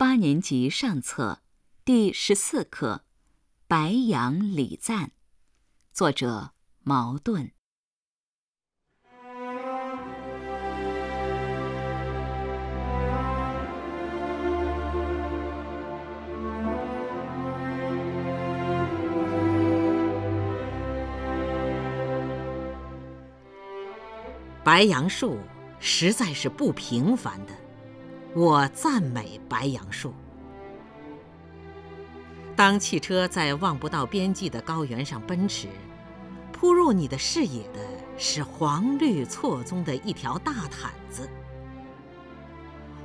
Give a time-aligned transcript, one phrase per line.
[0.00, 1.42] 八年级上册
[1.84, 3.04] 第十四课
[3.68, 5.08] 《白杨礼赞》，
[5.92, 7.52] 作者茅盾。
[24.64, 25.36] 白杨树
[25.78, 27.69] 实在是不平凡的。
[28.34, 30.14] 我赞美白杨树。
[32.54, 35.66] 当汽车在望不到边际的高原上奔驰，
[36.52, 37.80] 扑入你的视野的
[38.16, 41.28] 是黄绿错综的一条大毯子。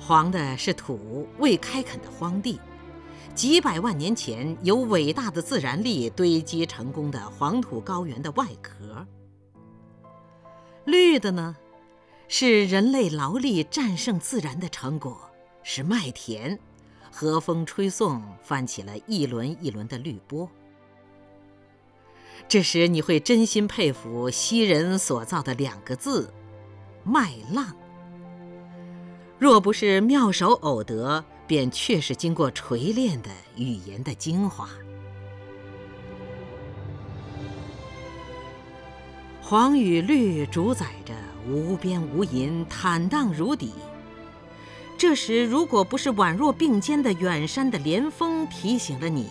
[0.00, 2.58] 黄的是土未开垦的荒地，
[3.34, 9.06] 几百万年前由伟大的自然力堆积成功的黄土高原的外壳。
[10.84, 11.54] 绿的呢？
[12.28, 15.30] 是人类劳力战胜自然的成果，
[15.62, 16.58] 是麦田，
[17.10, 20.48] 和风吹送，翻起了一轮一轮的绿波。
[22.48, 26.32] 这时你会真心佩服昔人所造的两个字
[27.04, 27.76] “麦浪”。
[29.38, 34.68] 若不是妙手偶得，便确是经过锤炼的语言的精华。
[39.40, 41.14] 黄与绿主宰着。
[41.48, 43.72] 无边无垠，坦荡如底。
[44.98, 49.28] 这时，如果不是宛若并肩的远山的连峰提醒了你，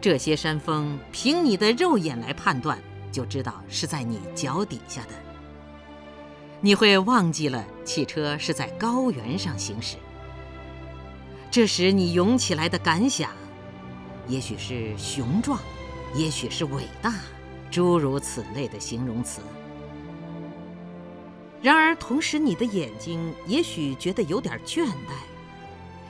[0.00, 2.78] 这些山峰凭你的肉眼来判断，
[3.10, 5.08] 就知道是在你脚底下的。
[6.60, 9.96] 你会忘记了汽车是在高原上行驶。
[11.50, 13.30] 这时你涌起来的感想，
[14.28, 15.58] 也许是雄壮，
[16.14, 17.14] 也许是伟大，
[17.70, 19.40] 诸如此类的形容词。
[21.66, 25.16] 然而，同时，你的眼睛也许觉得有点倦怠，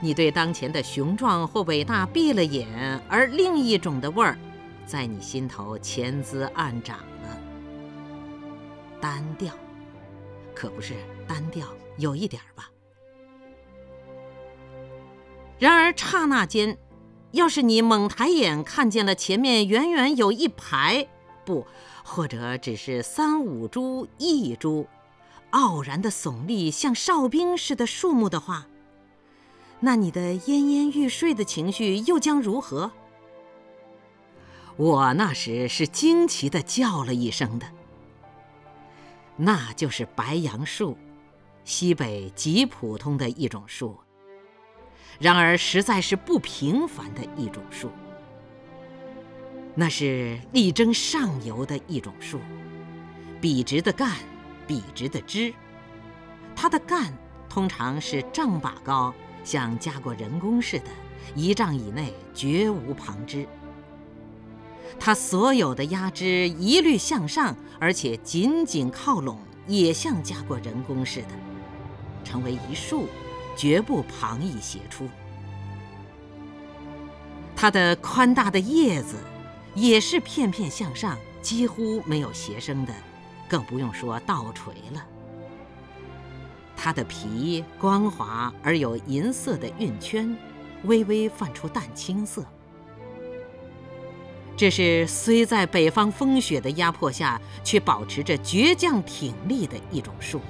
[0.00, 4.38] 你对当前的雄壮或伟大闭了眼，而另一种的味儿，
[4.86, 7.38] 在你心头潜滋暗长了。
[8.98, 9.52] 单调，
[10.54, 10.94] 可不是
[11.28, 11.66] 单调，
[11.98, 12.70] 有一点吧。
[15.58, 16.78] 然而，刹那间，
[17.32, 21.06] 要是你猛抬眼看见了前面远远有一排，
[21.44, 21.66] 不，
[22.02, 24.86] 或者只是三五株、一株。
[25.52, 28.66] 傲然的耸立，像哨兵似的树木的话，
[29.80, 32.90] 那你的奄奄欲睡的情绪又将如何？
[34.76, 37.66] 我那时是惊奇的叫了一声的。
[39.36, 40.96] 那就是白杨树，
[41.64, 43.98] 西北极普通的一种树，
[45.18, 47.90] 然而实在是不平凡的一种树。
[49.74, 52.40] 那是力争上游的一种树，
[53.40, 54.16] 笔直的干。
[54.72, 55.52] 笔直的枝，
[56.56, 57.12] 它的干
[57.46, 59.12] 通常是丈把高，
[59.44, 60.86] 像加过人工似的，
[61.34, 63.46] 一丈以内绝无旁枝。
[64.98, 71.34] 它所有的压枝一律向上，而且紧紧靠拢，也像加过人工似的，
[72.24, 73.06] 成为一束，
[73.54, 75.06] 绝不旁逸斜出。
[77.54, 79.16] 它的宽大的叶子
[79.74, 82.94] 也是片片向上，几乎没有斜生的。
[83.52, 85.06] 更不用说倒垂了。
[86.74, 90.34] 它的皮光滑而有银色的晕圈，
[90.84, 92.42] 微微泛出淡青色。
[94.56, 100.40] 这是虽在北方风雪的压迫下，却保持着倔强挺立的一种树。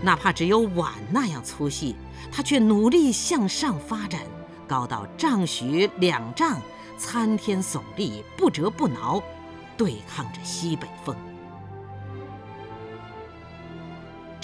[0.00, 1.96] 哪怕只有碗那样粗细，
[2.30, 4.20] 它却努力向上发展，
[4.68, 6.60] 高到丈许两丈，
[6.96, 9.20] 参天耸立，不折不挠，
[9.76, 11.16] 对抗着西北风。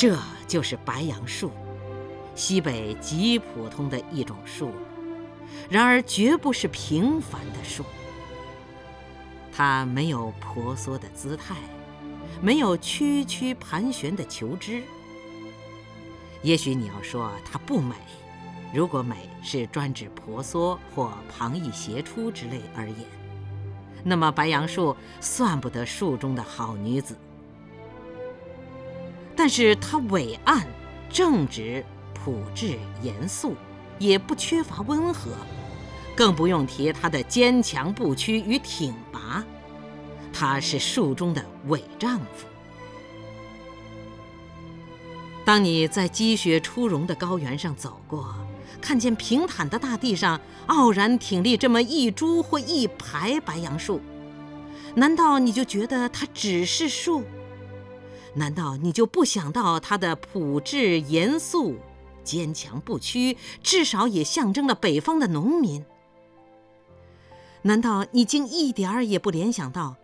[0.02, 0.18] 这
[0.48, 1.52] 就是白杨树，
[2.34, 4.72] 西北极普通的一种树，
[5.70, 7.84] 然而绝不是平凡的树。
[9.52, 11.54] 它没有婆娑的姿态，
[12.40, 14.82] 没有曲曲盘旋的球枝。
[16.42, 17.94] 也许你要说它不美，
[18.74, 22.96] 如果美是专指婆娑或旁逸斜出之类而言，
[24.02, 27.16] 那么白杨树算不得树中的好女子。
[29.44, 30.64] 但是它伟岸、
[31.10, 31.84] 正直、
[32.14, 33.56] 朴质、严肃，
[33.98, 35.32] 也不缺乏温和，
[36.14, 39.44] 更不用提它的坚强不屈与挺拔。
[40.32, 42.46] 他是树中的伟丈夫。
[45.44, 48.32] 当你在积雪初融的高原上走过，
[48.80, 54.00] 看见平坦的大地上傲然挺立这么一株或一排白杨树，
[54.94, 57.24] 难道你就觉得它只是树？
[58.34, 61.76] 难道你就不想到他的朴质严肃、
[62.24, 65.84] 坚强不屈，至少也象征了北方的农民。
[67.62, 69.96] 难道你竟一点儿也不联想到，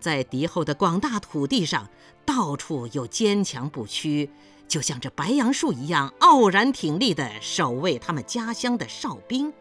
[0.00, 1.88] 在敌后的广大土地上，
[2.24, 4.30] 到处有坚强不屈，
[4.66, 9.52] 就像这白杨树一样傲然挺立的守卫他们家乡的哨兵？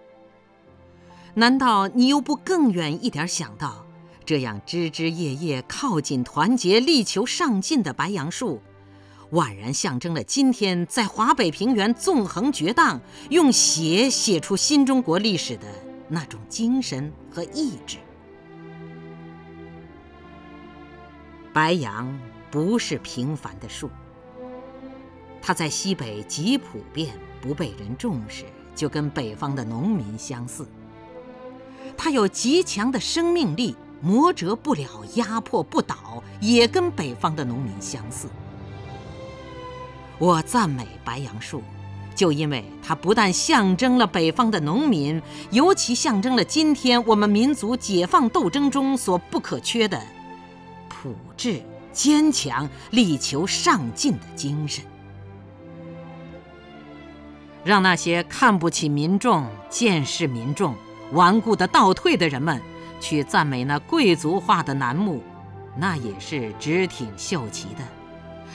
[1.33, 3.85] 难道你又不更远一点想到，
[4.25, 8.61] 这样枝枝叶叶靠紧团结、力求上进的白杨树，
[9.31, 15.67] 宛然象征了今天在华北平原纵横绝荡、用血写出新中国历史的？
[16.13, 17.97] 那种精神和意志。
[21.53, 22.19] 白杨
[22.51, 23.89] 不是平凡的树，
[25.41, 28.43] 它在西北极普遍，不被人重视，
[28.75, 30.67] 就跟北方的农民相似。
[31.97, 38.27] 它有极强的生命力，磨折不了，压迫不倒，也跟北方的农民相似。
[40.17, 41.61] 我赞美白杨树。
[42.13, 45.19] 就因为它不但象征了北方的农民，
[45.49, 49.99] 尤其象征了今天我们民族解放斗争中所不可缺的
[50.89, 51.61] 朴质、
[51.93, 54.83] 坚强、力求上进的精神。
[57.63, 60.75] 让那些看不起民众、见识民众、
[61.13, 62.61] 顽固的倒退的人们
[63.01, 65.21] 去赞美那贵族化的楠木，
[65.75, 67.83] 那也是直挺秀奇的。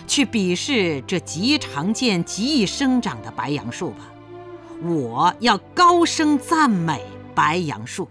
[0.07, 4.11] 去鄙视这极常见、极易生长的白杨树吧！
[4.83, 7.05] 我要高声赞美
[7.35, 8.09] 白杨树。